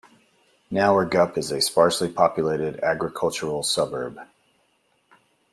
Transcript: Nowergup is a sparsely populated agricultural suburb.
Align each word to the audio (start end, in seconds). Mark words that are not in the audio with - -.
Nowergup 0.71 1.37
is 1.37 1.51
a 1.51 1.61
sparsely 1.61 2.11
populated 2.11 2.79
agricultural 2.79 3.61
suburb. 3.61 4.17